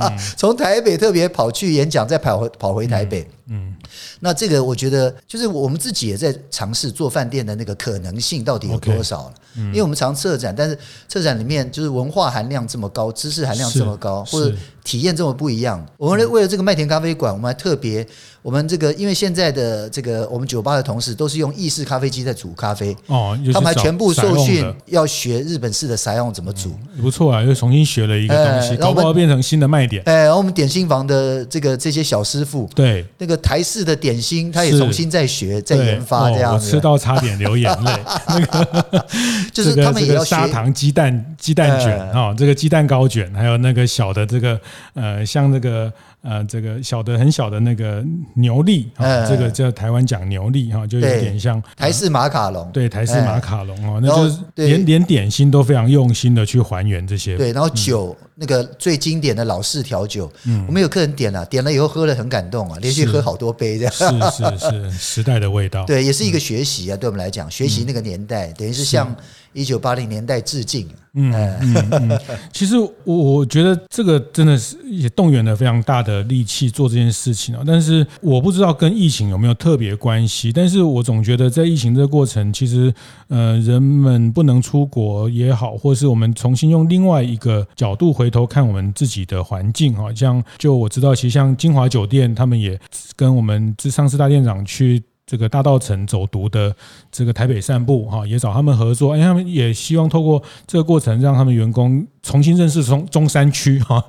[0.01, 3.21] 嗯、 从台北特别跑去演讲，再跑回跑回台北。
[3.21, 3.75] 嗯”嗯，
[4.21, 9.31] 那这个我觉得，就是我们自己也在尝试做饭店的那个可能性到底有多少了。
[9.31, 10.79] Okay, 嗯、因为我们常策展，但是
[11.09, 15.85] 策展里面就是文化含量这么高，知识含量这么高，或者体验这么不一样。
[15.99, 18.07] 我们为了这个麦田咖啡馆，我们还特别。
[18.41, 30.03] 我们这个，因为现在的这个我们酒吧的同事都是用意式咖啡机在煮咖啡哦，他们还全部受训要学日本式的采用怎么煮，不错啊，又重新学了一个东西，搞不好变成新的卖点。
[30.07, 37.93] 哎，然后我们点心房的这个这些小师傅，对那个台式的点心，他也重新在学在研发这样子，我吃到差点流眼泪。
[38.29, 39.07] 那 个
[39.53, 44.61] 就是他们也要砂糖鸡蛋鸡蛋卷啊，这个鸡蛋糕卷，还有那个小的这个
[44.95, 45.93] 呃，像那个。
[46.25, 48.01] 呃，这个小的很小的那个
[48.35, 52.71] 牛粒啊，这个叫台湾讲牛粒哈，就有点像台式马卡龙。
[52.73, 57.37] 对，台式马卡龙哦，那就是连连点心都非常用心的去还原这些。
[57.37, 63.93] 对，然后酒那个最经典的老式调酒，嗯，我们有客人点了，点了以后喝了很感动啊，连续喝好多杯这样。
[63.93, 65.85] 是是是，时代的味道。
[65.87, 69.15] 对，也是一个学习啊，对我们来讲，学习那个年代，等于是向
[69.53, 70.89] 一九八零年代致敬。
[71.15, 72.21] 嗯嗯嗯，
[72.55, 72.75] 其实
[73.05, 82.91] 我我觉得这个真的是也动员了非常大的力气做这件事情啊，但是我不知道跟疫情有没有特别关系，但是我总觉得在疫情这个过程，其实
[83.29, 92.81] 呃人们不能出国也好，或是我们重新用另外一个角度回头看我们自己的环境啊，像就我知道，其实像金华酒店他们也
[93.15, 95.01] 跟我们这上次大店长去。
[95.33, 96.77] 这个大道城走读的
[97.11, 104.05] 这个台北散步哈，也找他们合作，哎，他们也希望透过这个过程，让他们员工重新认识中中山区哈。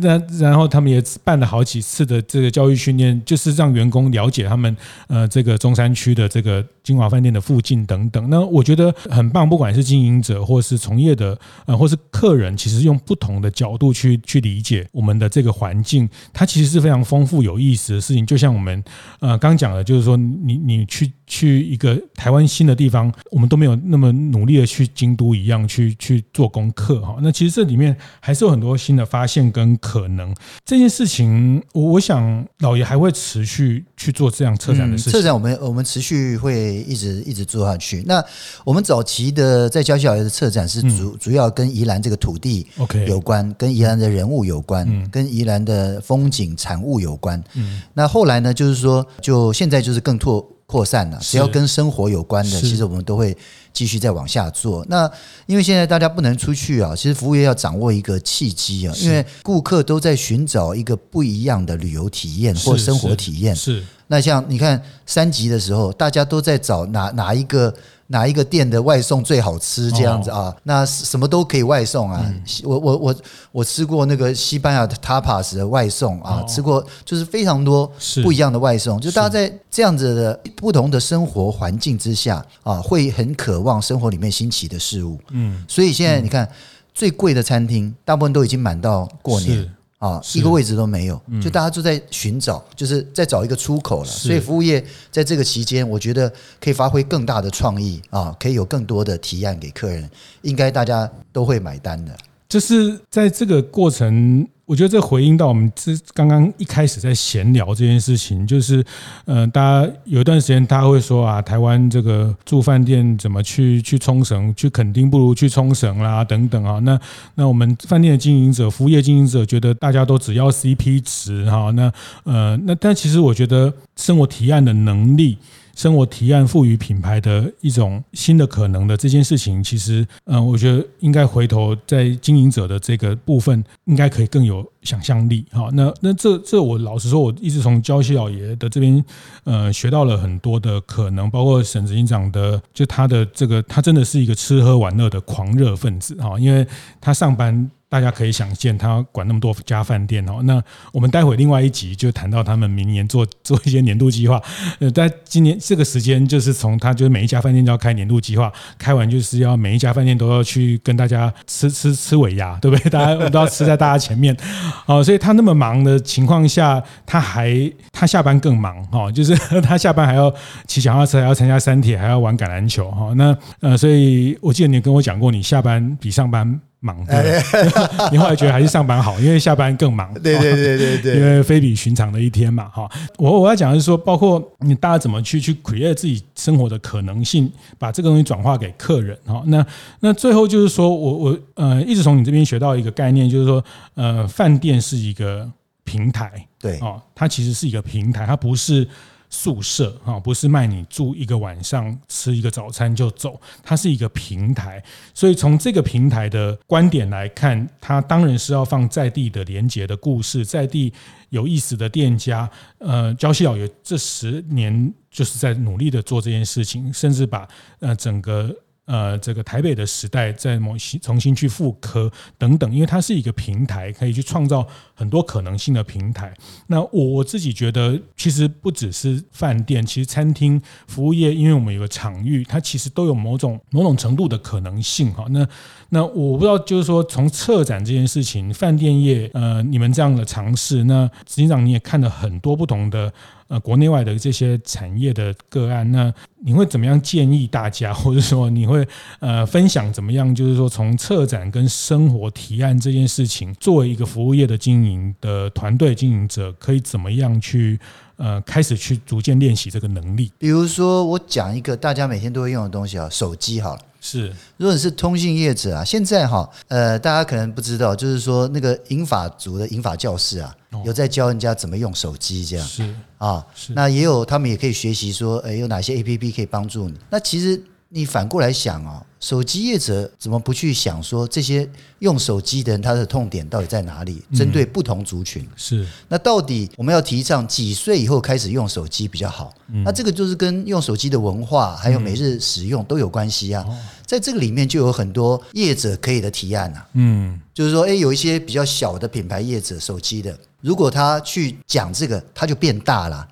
[0.00, 8.28] 那然后他们也办了好几次的这个教育训练，就是让员工了解他们呃这个中山区的这个金华饭店的附近等等。
[8.28, 18.26] 那我觉得很棒，不管是经营者或是从业的呃或是客人，其实用不同的角度去去理解我们的这个环境，它其实是非常丰富有意思的事情。
[18.26, 18.82] 就像我们
[19.20, 20.63] 呃刚讲的，就是说你。
[20.66, 27.16] 你去去一个台湾新的地方，我们都没有那么努力的去京都一样去去做功课哈。
[27.22, 30.34] 那其实这里面还是有很多新的发现跟可能。
[30.64, 35.12] 这件事情，我我想老爷还会持续去做这样策展的事情。
[35.12, 38.02] 策展我们我们持续会一直一直做下去。
[38.06, 38.22] 那
[38.64, 47.42] 我们早期的在娇妻老爷的策展是主主要跟宜兰这个土地 OK 有关，跟宜兰的人物有关，跟宜兰的风景产物有关。
[47.54, 50.46] 嗯，那后来呢，就是说，就现在就是更拓。
[50.74, 53.36] 扩散了，只要跟生活有关的，其实我们都会
[53.72, 54.84] 继续再往下做。
[54.88, 55.08] 那
[55.46, 63.54] 因为现在大家不能出去啊，其实服务业要掌握一个契机啊，因为顾客都在寻找一个不一样的旅游体验或生活体验。
[63.54, 67.72] 是，那像你看三级的时候，大家都在找哪哪一个
[68.08, 70.54] 哪一个店的外送最好吃这样子啊？
[70.62, 72.24] 那什么都可以外送啊。
[72.62, 73.14] 我我我
[73.52, 77.90] 我吃过那个西班牙的 tapas 的外送啊，吃过就是非常多
[78.22, 79.00] 不一样的外送。
[79.00, 85.18] 就大家在这样子的不同的生活环境之下啊，会很渴望生活里面新奇的事物。
[85.30, 86.48] 嗯，所以现在你看
[86.92, 89.68] 最贵的餐厅，大部分都已经满到过年。
[90.04, 94.06] 啊，一个位置都没有，就大家都在寻找，就是在找一个出口了。
[94.06, 100.10] 所以服务业在这个期间，我觉得可以发挥更大的创意啊，可以有更多的提案给客人，
[100.42, 102.14] 应该大家都会买单的。
[102.48, 104.46] 就是在这个过程。
[104.66, 108.82] 我觉得这回应到我们之刚刚一开始在闲聊这件事情，就是，
[109.26, 116.78] 呃，大家有一段时间，大家会说啊，台湾这个住饭店怎么去去冲绳，去垦丁不如去冲绳啦，等等啊。
[116.78, 116.98] 那
[117.34, 121.70] 那我们饭店的经营者、服务业经营者觉得大家都只要 CP 值哈。
[121.72, 121.92] 那
[122.24, 125.36] 呃，那但其实我觉得生活提案的能力。
[125.74, 135.44] 生活提案赋予品牌的一种新的可能的这件事情，其实，嗯，我觉得应该回头在经营者的这个部分，应该可以更有想象力。
[135.50, 139.04] 哈，那那这这我老实说，我一直从礁溪老爷的这边，
[139.44, 146.14] 呃，学到了很多的可能，包括沈执行长的，就他的这个，他真的是一个吃喝玩乐的狂热分子。
[146.16, 146.66] 哈，因为
[147.00, 147.70] 他上班。
[147.94, 150.42] 大家可以想见，他管那么多家饭店哦。
[150.42, 154.42] 那我们待会另外一集就谈到他们明年做 做一些年度计划。
[154.80, 162.90] 呃，在今年这个时间，就是从他就是每一家饭店都要开年度计划，开完就是要每一家饭店都要去跟大家吃吃吃尾牙，对不对？
[162.90, 164.36] 大家都要吃在大家前面。
[164.86, 170.34] 哦，所以他那么忙的情况下，他还他下班更忙哈，就是 他下班还要
[170.66, 173.12] 骑小踏车，还要参加三铁，还要玩橄榄球哈。
[173.14, 176.60] 那呃，所以我记得你跟我讲过，你下班比上班。
[176.84, 177.42] 忙的，
[178.12, 180.12] 你后来觉得还是上班好，因为下班更忙。
[180.22, 182.86] 对对对对对，因为非比寻常的一天嘛，哈。
[183.16, 189.42] 我我要讲的是说，包括你大家怎么去去 create 自己生活的可能性，把这个东西转化给客人，哈。
[189.46, 189.64] 那
[190.00, 195.50] 那最后就是说我我呃一直从你这边学到一个概念，就是说呃饭店是一个
[195.84, 198.86] 平台，对哦，它其实是一个平台，它不是。
[199.34, 204.80] 宿舍哈，不是卖你住一个晚上，吃一个早餐就走，它是一个平台。
[205.12, 210.92] 所以从这个平台的观点来看，它当然是要放在地的连接的故事，在地
[211.30, 212.48] 有意思的店家。
[212.78, 217.48] 呃，焦西老爷这十年就是在努力的做这件事情，甚至把
[217.80, 218.54] 呃整个。
[218.86, 226.34] 呃，这个台北的时代再重新重新去复刻等等，因为它是一个平台，可以去创造很多可能性的平台。
[226.66, 235.24] 那我自己觉得，其实不只是饭店，其实餐厅服务业，因为我们有个场域，它其实都有某种某种程度的可能性哈。
[235.30, 235.48] 那
[235.88, 243.12] 那我不知道，就是说从策展这件事情，饭店业呃，你们这样的尝试，那实际上你也看了很多不同的。
[243.54, 246.12] 呃，国内外的这些产业的个案，那
[246.42, 248.84] 你会怎么样建议大家，或者说你会
[249.20, 250.34] 呃分享怎么样？
[250.34, 257.78] 就是说，从策展跟生活提案这件事情，作为一个服务业的经营的团队经营者，可以怎么样去
[258.16, 260.32] 呃开始去逐渐练习这个能力？
[260.38, 263.80] 比如说，我讲一个大家每天都会用的东西啊，手机好了。
[264.00, 276.98] 是，如果你是通信业者啊，现在哈，呃，大家可能不知道，就是说那个英法族的英法教室啊，有在教人家怎么用手机这样，是啊，是那也有他们也可以学习说，诶，有哪些 APP 可以帮助你？
[277.10, 277.62] 那其实。
[277.96, 281.68] 你反过来想啊，手机业者怎么不去想说这些
[282.00, 284.20] 用手机的人他的痛点到底在哪里？
[284.34, 289.54] 针对不同族群是，那到底我们要提倡几岁以后开始用手机比较好？
[289.84, 293.64] 那这个就是跟用手机的文化还有每日使用都有关系啊。
[294.04, 296.88] 在这个里面就有很多业者可以的提案啊。
[296.94, 300.36] 嗯，就是说，诶，有一些比较小的品牌业者手机的。
[300.64, 303.28] 如果他去讲这个，他就变大了，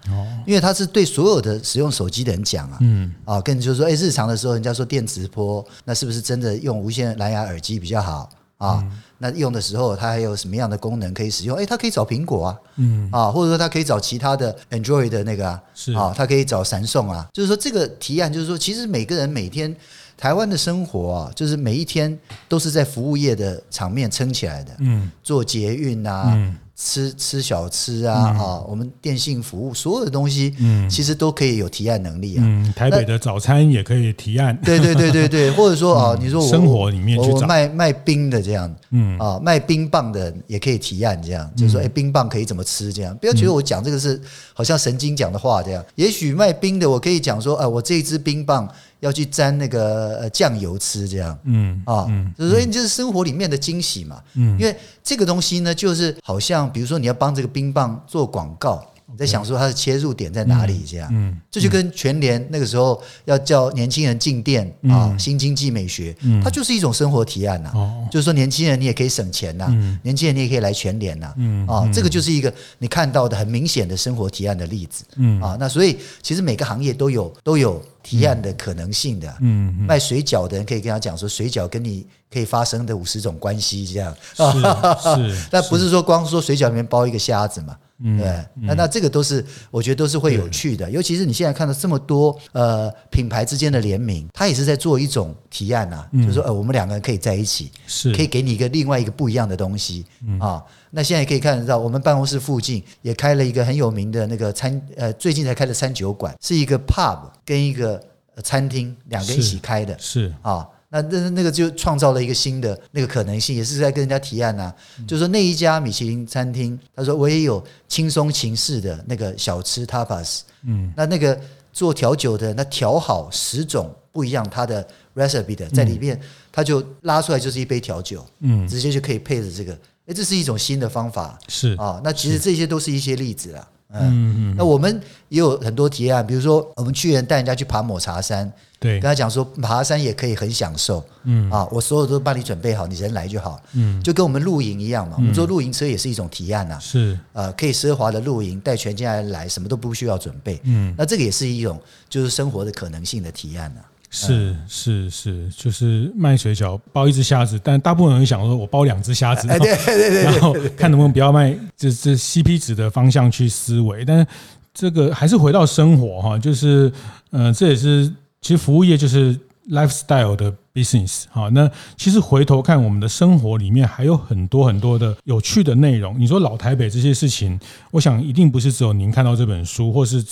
[0.47, 8.29] 因为他是对所有的使用手机的人讲啊，嗯，啊，跟就是说，哎，日常的时候，人家说电磁波，那是不是真的用无线蓝牙耳机比较好？
[8.59, 8.85] 啊？
[9.17, 11.57] 那用的时候，它还有什么样的功能可以使用？
[11.57, 15.95] 哎，它可以找苹果啊，嗯，啊，或者说它可以找其他的 Android 的那个啊，是。
[15.95, 19.75] 啊，它可以找闪送啊，就是说这个提案，就是说，其实每个人每天
[20.19, 22.17] 台湾的生活啊，就是每一天
[22.47, 26.31] 都是在服务业的场面撑起来的，嗯，做捷运啊。
[26.35, 32.43] 嗯吃吃小吃啊、嗯、啊，我们电信服务所有的东西，嗯，其实都可以有提案能力啊。
[32.45, 34.59] 嗯，台北的早餐也可以提案。
[34.65, 43.17] 对对对对对，或者说 啊，你说我生活里面去我卖卖冰的这样，嗯啊，卖冰棒的也可以提案这样，就是说哎，冰棒可以怎么吃这样？
[43.19, 44.21] 不要觉得我讲这个是
[44.55, 45.85] 好像神经讲的话这样。
[45.95, 48.69] 也许卖冰的，我可以讲说，啊，我这一支冰棒。
[49.03, 52.07] 要去沾那个酱油吃，这样，嗯啊，
[52.39, 58.81] 所以就是生活里面的惊喜嘛，嗯，因为这个东西呢，就是好像比如说你要帮这个冰棒做广告
[59.13, 60.83] 你在想说它的切入点在哪里？
[60.87, 67.73] 这样，嗯，这就跟全联那个时候要叫年轻人进店啊，新经济美学，它就是一种生活提案呐。
[68.11, 69.67] 就是说，年轻人你也可以省钱呐，
[70.03, 71.35] 年轻人你也可以来全联呐，
[71.69, 84.43] 啊，这个就是一个你看到的很明显的生活提案的例子，嗯啊，那所以其实每个行业都有都有提案的可能性的，嗯，卖水饺的人可以跟他讲说，水饺跟你可以发生的五十种关系，这样是
[85.31, 87.77] 是，但不是说光说水饺里面包一个虾子嘛。
[88.03, 98.13] 嗯，对，那那这个都是我觉得都是会有趣的，尤其是你现在看到这么多呃品牌之间的联名，它也是在做一种提案呐、啊，就是说呃我们两个人可以在一起，是。
[98.15, 100.05] 可以给你一个另外一个不一样的东西
[100.41, 100.63] 啊。
[100.91, 108.03] 那现在可以看得到，我们办公室附近也开了一个很有名的那个餐呃最近才开的餐酒馆，是一个 pub 跟一个
[108.43, 110.33] 餐厅两个一起开的，是。
[110.43, 110.67] 啊。
[110.93, 114.77] 那那那个就创造了一个新的那个可能性，也是在跟人家提案呐、啊。
[115.09, 121.41] 就是说那一家米其林餐厅，他说我也有轻松情式的那个小吃 tapas，嗯，那那个
[121.73, 126.21] 做调酒的，那调好十种不一样它的 recipe 的在里面，
[126.53, 129.73] 他就拉出来就是一杯调酒，嗯，直接就可以配着这个，
[130.07, 131.99] 哎，这是一种新的方法，是啊。
[132.05, 133.67] 那其实这些都是一些例子啊。
[133.93, 134.53] 嗯。
[134.53, 141.51] 嗯，那我们也有很多提案，比如说我们去年带人家去爬抹茶山，对，跟他讲说爬山也可以很享受，嗯。
[141.51, 147.19] 啊，我所有都帮你准备好，你人来就好，嗯，就跟我们露营一样嘛，我们做露营车也是一种提案呐，是。
[147.33, 153.81] 呃，可以奢华的露营，带全家人来，什么都不需要准备，嗯，那这个也是一种就是生活的可能性的提案呐。
[154.15, 164.27] 是是是，就是卖水饺包一只虾子，但大部分人想说，我包两只虾子，对对对，然后看能不能不要卖，这这 CP 值的方向去思维，但是
[164.75, 166.93] 这个还是回到生活哈，就是
[167.31, 168.07] 呃，这也是
[168.43, 169.35] 其实服务业就是
[169.71, 170.55] lifestyle 的。
[170.75, 176.19] Business 好，那其实回头看我们的生活里面还有很多很多的有趣的内容。
[176.19, 177.61] 你说老台北这些事情，
[177.91, 180.25] 我想一定不是只有您看到这本书，或是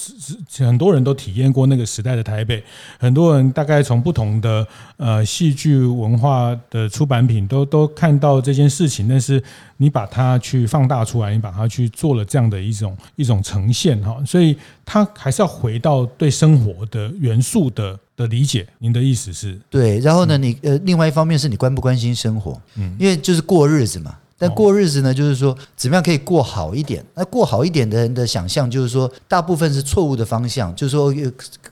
[0.59, 2.65] 很多人都体验过那个时代的台北。
[2.99, 4.67] 很多人大概从不同的
[4.97, 9.43] 呃戏剧文化的出版品都都看到这件事情，但是
[9.77, 18.67] 你把它去放大出来，你把它去做了这样的一种一种呈现哈，所以它还是要回到对生活的元素的的理解。
[18.79, 19.61] 您的意思是？
[19.69, 20.30] 对，然后。
[20.31, 22.59] 那你呃，另外一方面是你关不关心生活？
[22.77, 24.17] 嗯，因为就是过日子嘛。
[24.43, 27.05] 但过日子呢，就是说怎么样可以过好一点？
[27.15, 31.13] 那过好一点的人的想象，就是说大部分是错误的方向，就是说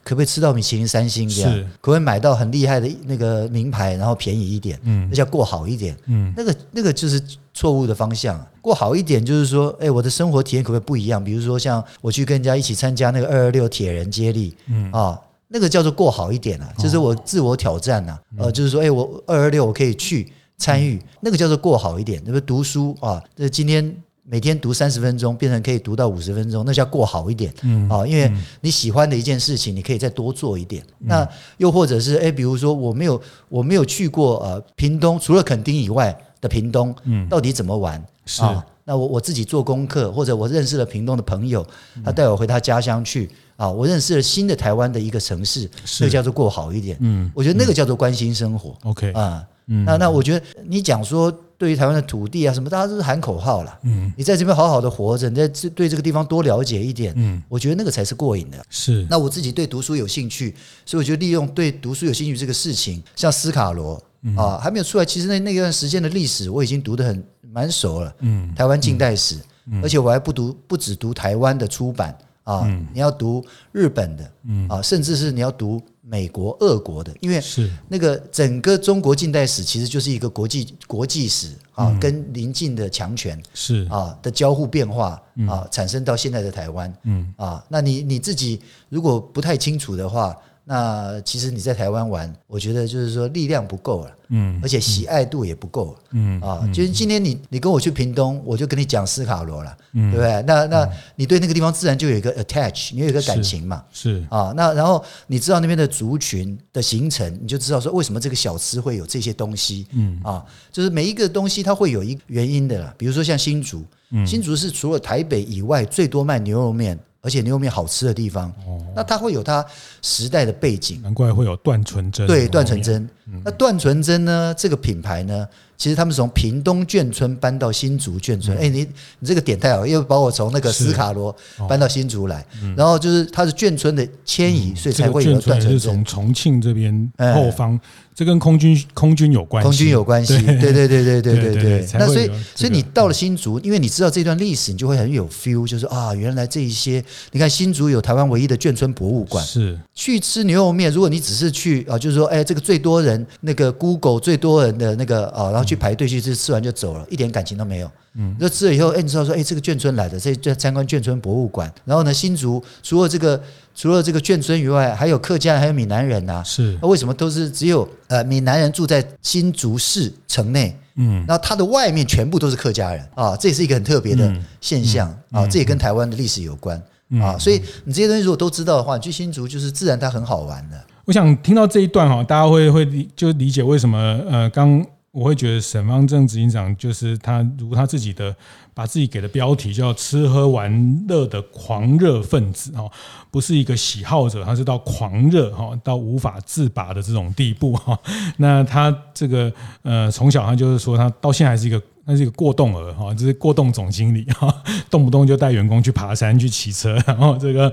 [0.04, 1.50] 可不可以吃到米其林三星这样？
[1.80, 4.78] 可不可以买到很厉害的那个名牌，然后便宜一点？
[4.82, 5.96] 嗯，那叫过好一点。
[6.08, 7.18] 嗯，那个那个就是
[7.54, 8.38] 错误的方向。
[8.60, 11.24] 过好一点就是说，哎，我的生活体验可不可以不一样？
[11.24, 15.18] 比如说像我去跟人家一起参加那个二二六铁人接力，嗯啊。
[15.48, 22.22] 那个叫做过好一点啊，就是我自我挑战呐，呃，就是说，哎，我二二六我可以去参与，那个叫做过好一点。
[22.26, 27.50] 那个读书啊，这今天每天读三十分钟，变成可以读到五十分钟，那叫过好一点。
[27.62, 28.30] 嗯啊，因为
[28.60, 30.84] 你喜欢的一件事情，你可以再多做一点。
[30.98, 31.26] 那
[31.56, 33.18] 又或者是，哎，比如说我没有
[33.48, 38.04] 我没有去过呃屏东，除了垦丁以外的屏东，嗯，到底怎么玩？
[38.26, 41.66] 是啊，那我我自己做功课，或者我认识了屏东的朋友，
[42.04, 43.30] 他带我回他家乡去。
[43.58, 46.96] 啊，我认识了新的台湾的一个城市，是那个叫做过好一点。
[47.00, 48.72] 嗯，我觉得那个叫做关心生活。
[48.84, 51.28] OK，啊，嗯，那那我觉得你讲说
[51.58, 53.78] 对于台湾的土地啊什么，大家都是喊口号了。
[53.82, 57.12] 嗯，你在这边好好的活着，你在这对这个地方多了解一点。
[57.16, 58.64] 嗯，我觉得那个才是过瘾的。
[58.70, 60.54] 是，那我自己对读书有兴趣，
[60.86, 64.00] 所以我觉得利用对读书有兴趣这个事情，像斯卡罗
[64.36, 68.14] 啊还没有出来，其实那那段时间的历史我已经读得很蛮熟了。
[68.20, 69.36] 嗯，台湾近代史，
[69.82, 72.16] 而且我还不读不只读台湾的出版。
[72.52, 74.32] 啊，你要读日本的，
[74.68, 77.70] 啊，甚至是你要读美国、俄国的，因为是。
[77.88, 83.86] 那个整个中国近代史其实就是一个国际国际史啊，跟邻近的强权是。
[83.90, 87.34] 啊的交互变化啊，产生到现在的台湾，嗯。
[87.36, 90.34] 啊，那你你自己如果不太清楚的话。
[90.70, 100.42] 那其实你在台湾玩，我觉得就是说力量不够了，嗯，而且喜爱度也不够，嗯啊，就是今天你你跟我去屏东，我就跟你讲斯卡罗了，嗯，对不对？
[100.46, 113.82] 那那你对那个地方自然就有一个 attach，你有一个感情嘛，是，啊，那然后你知道那边的族群的形成，你就知道说为什么这个小吃会有这些东西，嗯啊，就是每一个东西它会有一原因的啦，比如说像新竹，
[114.26, 116.98] 新竹是除了台北以外最多卖牛肉面。
[117.20, 118.52] 而且牛肉面好吃的地方，
[118.94, 119.64] 那它会有它
[120.02, 122.26] 时代的背景，难怪会有段纯真。
[122.26, 123.08] 对，段纯真。
[123.44, 124.54] 那段纯真呢？
[124.56, 125.46] 这个品牌呢？
[125.76, 128.56] 其实他们是从屏东眷村搬到新竹眷村。
[128.58, 128.84] 哎，你
[129.20, 131.34] 你这个点太好，又把我从那个斯卡罗
[131.68, 132.44] 搬到新竹来。
[132.76, 135.70] 然后就是它是眷村的迁移，所以才会有段纯真。
[135.70, 137.78] 是从重庆这边后方。
[138.12, 141.88] 这跟空军空军有关系，空军有关系，对对对对对对对。
[141.92, 150.90] 那所以所以你到了新竹，因为你知道这段历史，你就会很有 feel，就是啊，原来这一些，你看新竹有台湾唯一的眷村博物馆，是去吃牛肉面。
[150.90, 157.90] 如果你只是去啊，就是说，哎，这个最多人那个 Google 最多人的那个啊，然后去排队去吃，吃完就走了，一点感情都没有。
[158.14, 161.72] 嗯，那吃了以后，哎，你知道说，哎，这个眷村来的，这这参观眷村博物馆。
[161.84, 163.40] 然后呢，新竹除了这个。
[163.74, 166.42] 除了这个眷村以外，还有客家，还有闽南人呐、啊。
[166.42, 170.76] 是，那为什么都是只有呃闽南人住在新竹市城内？
[170.96, 177.38] 嗯，那它的外面全部都是客家人啊，这也是一个很特别的现象、嗯嗯、啊，这也跟台湾的历史有关、嗯、啊。
[177.38, 180.84] 所以你这些东西如果都知道的话，你去新竹就是自然它很好玩的。
[181.08, 183.98] 我想听到这一段哈，大家会会理就理解为什么
[184.28, 184.84] 呃刚。
[185.10, 188.32] 我会觉得沈方正执行长就是他，如果他自己的
[188.74, 192.84] 把自己给的标题叫“吃喝玩乐的狂热分子”哈，
[193.30, 197.98] 不是一个喜好者，他是到狂热哈，到无法自拔的这种地步哈。
[198.36, 199.50] 那他这个
[199.82, 204.54] 呃，从小他就是说，他到现在还是一个，他是一个过动儿哈，就是过动总经理哈，
[204.90, 207.72] 动不动就带员工去爬山去骑车，然后这个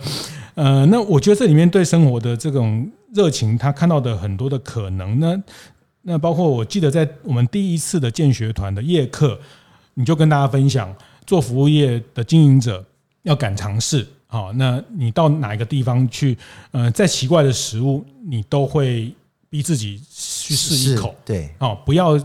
[0.55, 5.43] 呃，那我觉得这里面对生活的这种热情，他看到的很多的可能呢。
[6.01, 9.39] 那包括我记得在我们第一次的建学团的夜课，
[9.93, 10.93] 你就跟大家分享，
[11.25, 12.85] 做服务业的经营者
[13.23, 14.05] 要敢尝试。
[14.27, 16.37] 好，那你到哪一个地方去，
[16.71, 19.11] 呃，再奇怪的食物，你都会
[19.49, 21.15] 逼自己去试一口。
[21.23, 22.19] 对，哦，不要。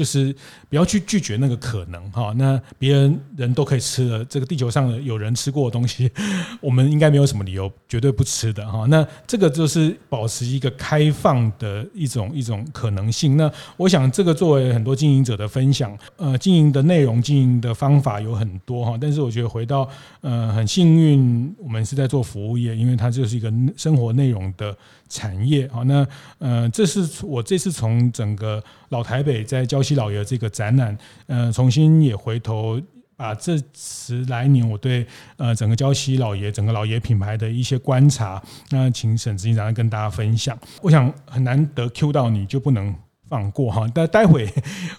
[0.00, 0.34] 就是
[0.70, 6.10] 不要去拒绝那个可能哈，那别人人都可以吃的，这个地球上的有人吃过的东西，
[6.62, 8.86] 我们应该没有什么理由绝对不吃的哈。
[8.88, 13.36] 那这个就是保持一个开放的一种一种可能性。
[13.36, 18.96] 那我想这个作为很多经营者的分享，呃，经营的内容、经营的方法有很多哈。
[18.98, 19.86] 但是我觉得回到
[20.22, 24.74] 呃，很幸运，我们是在做服务业，因为它就是一个生活内容的
[25.10, 25.82] 产业啊。
[25.84, 26.06] 那
[26.38, 30.96] 呃，这是我这次从整个老台北在礁溪老爷这个展览，
[31.26, 32.80] 呃，重新也回头
[33.14, 35.06] 把这十来年我对
[35.36, 40.58] 呃整个礁溪老爷整个老爷品牌的一些观察，那请沈执行长跟大家分享。
[40.80, 42.94] 我想很难得 Q 到你就不能
[43.28, 43.86] 放过哈。
[43.94, 44.48] 但待会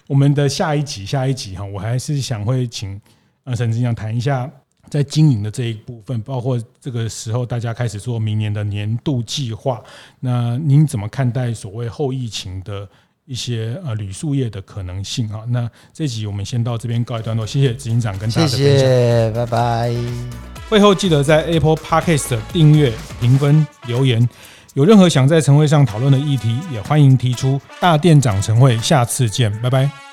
[0.06, 3.00] 我们的下一集下一集哈，我还是想会请
[3.42, 4.48] 呃沈执行长谈一下
[4.92, 9.82] 在经营的这一部分，包括这个时候大家开始做明年的年度计划，
[10.20, 12.86] 那您怎么看待所谓后疫情的？
[13.24, 19.94] 一些呃旅宿业的可能性啊，那这集我们先到这边告一段落，谢谢执行长跟大家的分享，谢谢，拜拜。
[20.68, 24.28] 会后记得在 Apple Podcast 订阅、评分、留言，
[24.74, 27.60] 有任何想在晨会上讨论的议题，也欢迎提出。
[27.80, 30.11] 大店长晨会，下次见，拜拜。